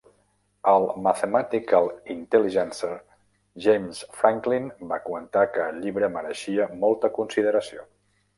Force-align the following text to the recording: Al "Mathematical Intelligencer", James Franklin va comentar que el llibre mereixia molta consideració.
Al 0.69 0.85
"Mathematical 1.07 1.89
Intelligencer", 2.13 2.89
James 3.67 4.01
Franklin 4.23 4.67
va 4.95 5.01
comentar 5.05 5.45
que 5.59 5.69
el 5.69 5.79
llibre 5.85 6.11
mereixia 6.17 6.69
molta 6.87 7.13
consideració. 7.21 7.87